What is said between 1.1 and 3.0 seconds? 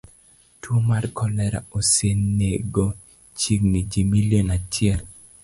kolera osenego